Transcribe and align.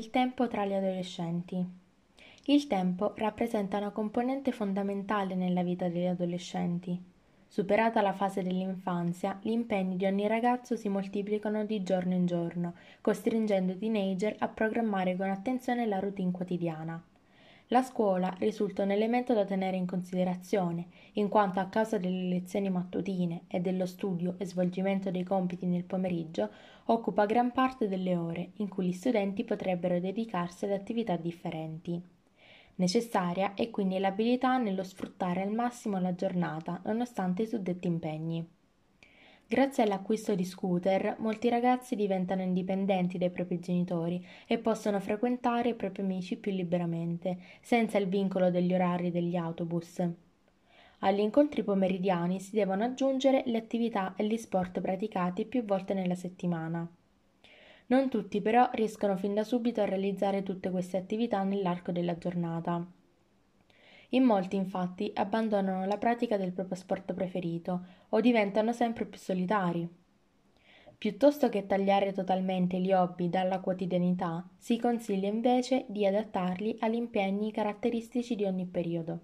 Il 0.00 0.10
tempo 0.10 0.46
tra 0.46 0.64
gli 0.64 0.74
adolescenti. 0.74 1.60
Il 2.44 2.68
tempo 2.68 3.14
rappresenta 3.16 3.78
una 3.78 3.90
componente 3.90 4.52
fondamentale 4.52 5.34
nella 5.34 5.64
vita 5.64 5.88
degli 5.88 6.06
adolescenti. 6.06 6.96
Superata 7.48 8.00
la 8.00 8.12
fase 8.12 8.44
dell'infanzia, 8.44 9.40
gli 9.42 9.50
impegni 9.50 9.96
di 9.96 10.06
ogni 10.06 10.28
ragazzo 10.28 10.76
si 10.76 10.88
moltiplicano 10.88 11.64
di 11.64 11.82
giorno 11.82 12.14
in 12.14 12.26
giorno, 12.26 12.74
costringendo 13.00 13.72
i 13.72 13.78
teenager 13.78 14.36
a 14.38 14.46
programmare 14.46 15.16
con 15.16 15.30
attenzione 15.30 15.84
la 15.84 15.98
routine 15.98 16.30
quotidiana. 16.30 17.02
La 17.70 17.82
scuola 17.82 18.34
risulta 18.38 18.82
un 18.82 18.92
elemento 18.92 19.34
da 19.34 19.44
tenere 19.44 19.76
in 19.76 19.84
considerazione, 19.84 20.86
in 21.14 21.28
quanto 21.28 21.60
a 21.60 21.66
causa 21.66 21.98
delle 21.98 22.26
lezioni 22.26 22.70
mattutine 22.70 23.42
e 23.46 23.60
dello 23.60 23.84
studio 23.84 24.36
e 24.38 24.46
svolgimento 24.46 25.10
dei 25.10 25.22
compiti 25.22 25.66
nel 25.66 25.84
pomeriggio, 25.84 26.48
occupa 26.86 27.26
gran 27.26 27.52
parte 27.52 27.86
delle 27.86 28.16
ore 28.16 28.52
in 28.56 28.68
cui 28.68 28.86
gli 28.86 28.92
studenti 28.92 29.44
potrebbero 29.44 30.00
dedicarsi 30.00 30.64
ad 30.64 30.70
attività 30.70 31.16
differenti. 31.16 32.02
Necessaria 32.76 33.52
è 33.52 33.68
quindi 33.68 33.98
l'abilità 33.98 34.56
nello 34.56 34.82
sfruttare 34.82 35.42
al 35.42 35.52
massimo 35.52 36.00
la 36.00 36.14
giornata, 36.14 36.80
nonostante 36.84 37.42
i 37.42 37.46
suddetti 37.46 37.86
impegni. 37.86 38.48
Grazie 39.50 39.82
all'acquisto 39.82 40.34
di 40.34 40.44
scooter, 40.44 41.16
molti 41.20 41.48
ragazzi 41.48 41.96
diventano 41.96 42.42
indipendenti 42.42 43.16
dai 43.16 43.30
propri 43.30 43.58
genitori 43.58 44.22
e 44.46 44.58
possono 44.58 45.00
frequentare 45.00 45.70
i 45.70 45.74
propri 45.74 46.02
amici 46.02 46.36
più 46.36 46.52
liberamente, 46.52 47.38
senza 47.62 47.96
il 47.96 48.08
vincolo 48.08 48.50
degli 48.50 48.74
orari 48.74 49.10
degli 49.10 49.36
autobus. 49.36 50.06
Agli 50.98 51.20
incontri 51.20 51.62
pomeridiani 51.64 52.40
si 52.40 52.56
devono 52.56 52.84
aggiungere 52.84 53.42
le 53.46 53.56
attività 53.56 54.12
e 54.16 54.26
gli 54.26 54.36
sport 54.36 54.82
praticati 54.82 55.46
più 55.46 55.64
volte 55.64 55.94
nella 55.94 56.14
settimana. 56.14 56.86
Non 57.86 58.10
tutti 58.10 58.42
però 58.42 58.68
riescono 58.74 59.16
fin 59.16 59.32
da 59.32 59.44
subito 59.44 59.80
a 59.80 59.86
realizzare 59.86 60.42
tutte 60.42 60.68
queste 60.70 60.98
attività 60.98 61.42
nell'arco 61.42 61.90
della 61.90 62.18
giornata. 62.18 62.86
In 64.10 64.22
molti 64.22 64.56
infatti 64.56 65.10
abbandonano 65.14 65.84
la 65.84 65.98
pratica 65.98 66.36
del 66.36 66.52
proprio 66.52 66.76
sport 66.76 67.12
preferito 67.12 67.84
o 68.08 68.20
diventano 68.20 68.72
sempre 68.72 69.04
più 69.04 69.18
solitari. 69.18 69.88
Piuttosto 70.96 71.48
che 71.48 71.66
tagliare 71.66 72.12
totalmente 72.12 72.80
gli 72.80 72.92
hobby 72.92 73.28
dalla 73.28 73.60
quotidianità, 73.60 74.44
si 74.56 74.78
consiglia 74.78 75.28
invece 75.28 75.84
di 75.88 76.04
adattarli 76.04 76.78
agli 76.80 76.96
impegni 76.96 77.52
caratteristici 77.52 78.34
di 78.34 78.44
ogni 78.44 78.66
periodo. 78.66 79.20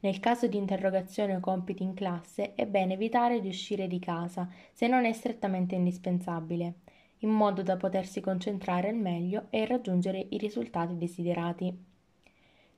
Nel 0.00 0.18
caso 0.18 0.48
di 0.48 0.56
interrogazione 0.56 1.36
o 1.36 1.40
compiti 1.40 1.82
in 1.82 1.94
classe 1.94 2.54
è 2.54 2.66
bene 2.66 2.94
evitare 2.94 3.40
di 3.40 3.48
uscire 3.48 3.86
di 3.86 3.98
casa 3.98 4.50
se 4.72 4.86
non 4.86 5.04
è 5.04 5.12
strettamente 5.12 5.74
indispensabile, 5.74 6.74
in 7.18 7.30
modo 7.30 7.62
da 7.62 7.76
potersi 7.76 8.20
concentrare 8.20 8.88
al 8.88 8.96
meglio 8.96 9.46
e 9.50 9.64
raggiungere 9.66 10.26
i 10.30 10.38
risultati 10.38 10.96
desiderati. 10.96 11.93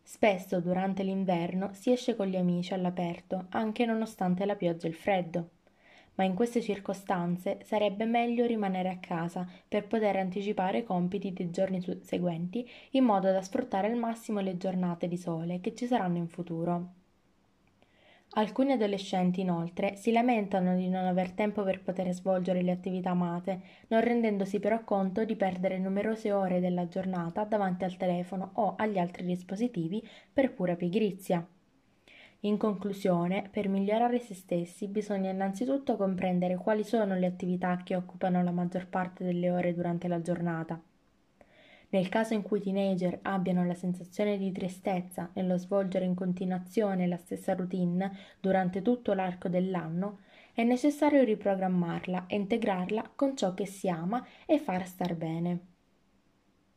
Spesso 0.09 0.61
durante 0.61 1.03
l'inverno 1.03 1.71
si 1.73 1.91
esce 1.91 2.15
con 2.15 2.29
gli 2.29 2.37
amici 2.37 2.73
all'aperto, 2.73 3.47
anche 3.49 3.85
nonostante 3.85 4.45
la 4.45 4.55
pioggia 4.55 4.87
e 4.87 4.91
il 4.91 4.95
freddo. 4.95 5.49
Ma 6.15 6.23
in 6.23 6.35
queste 6.35 6.63
circostanze 6.63 7.59
sarebbe 7.65 8.05
meglio 8.05 8.47
rimanere 8.47 8.89
a 8.89 8.99
casa 8.99 9.49
per 9.67 9.89
poter 9.89 10.15
anticipare 10.15 10.79
i 10.79 10.85
compiti 10.85 11.33
dei 11.33 11.51
giorni 11.51 11.85
seguenti 12.03 12.65
in 12.93 13.03
modo 13.03 13.33
da 13.33 13.43
sfruttare 13.43 13.89
al 13.89 13.99
massimo 13.99 14.39
le 14.39 14.57
giornate 14.57 15.09
di 15.09 15.17
sole 15.17 15.61
che 15.61 15.75
ci 15.75 15.89
saranno 15.89 16.19
in 16.19 16.29
futuro. 16.29 17.06
Alcuni 18.39 18.73
adolescenti, 18.73 19.41
inoltre, 19.41 19.97
si 19.97 20.13
lamentano 20.13 20.77
di 20.77 20.91
non 20.91 21.07
aver 21.07 21.33
tempo 21.33 21.63
per 21.63 21.83
poter 21.83 22.13
svolgere 22.13 22.61
le 22.61 22.71
attività 22.71 23.11
amate, 23.11 23.63
non 23.89 24.03
rendendosi 24.03 24.61
però 24.61 24.85
conto 24.85 25.25
di 25.25 25.37
perdere 25.37 25.79
numerose 25.79 26.33
ore 26.33 26.61
della 26.61 26.87
giornata 26.87 27.45
davanti 27.45 27.85
al 27.85 27.97
telefono 27.97 28.51
o 28.57 28.75
agli 28.77 28.99
altri 28.99 29.25
dispositivi 29.25 30.07
per 30.31 30.53
pura 30.53 30.77
pigrizia. 30.77 31.49
In 32.41 32.59
conclusione, 32.59 33.49
per 33.51 33.69
migliorare 33.69 34.19
se 34.19 34.35
stessi 34.35 34.87
bisogna 34.87 35.31
innanzitutto 35.31 35.97
comprendere 35.97 36.57
quali 36.57 36.85
sono 36.85 37.15
le 37.15 37.25
attività 37.25 37.81
che 37.83 37.97
occupano 37.97 38.43
la 38.43 38.53
maggior 38.53 38.87
parte 38.87 39.25
delle 39.25 39.51
ore 39.51 39.75
durante 39.75 40.09
la 40.09 40.21
giornata. 40.21 40.79
Nel 41.89 42.09
caso 42.09 42.35
in 42.35 42.43
cui 42.43 42.59
i 42.59 42.63
teenager 42.63 43.19
abbiano 43.23 43.65
la 43.65 43.75
sensazione 43.75 44.39
di 44.39 44.53
tristezza 44.53 45.31
nello 45.35 45.57
svolgere 45.57 46.05
in 46.05 46.15
continuazione 46.15 47.07
la 47.07 47.17
stessa 47.17 47.55
routine 47.55 48.11
durante 48.41 48.83
tutto 48.83 49.13
l'arco 49.15 49.49
dell'anno, 49.49 50.21
è 50.53 50.63
necessario 50.63 51.23
riprogrammarla 51.25 52.27
e 52.27 52.37
integrarla 52.37 53.13
con 53.15 53.37
ciò 53.37 53.55
che 53.55 53.67
si 53.67 53.89
ama 53.89 54.25
e 54.47 54.59
far 54.59 54.87
star 54.87 55.15
bene. 55.15 55.76